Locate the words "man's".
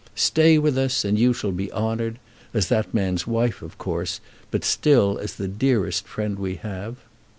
2.91-3.27